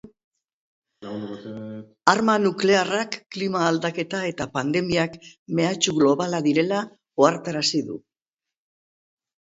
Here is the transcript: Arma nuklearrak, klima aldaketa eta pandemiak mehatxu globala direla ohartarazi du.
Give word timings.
Arma 2.13 2.37
nuklearrak, 2.47 3.19
klima 3.37 3.63
aldaketa 3.67 4.23
eta 4.33 4.49
pandemiak 4.59 5.21
mehatxu 5.61 5.97
globala 6.03 6.45
direla 6.51 6.85
ohartarazi 7.27 7.89
du. 7.93 8.05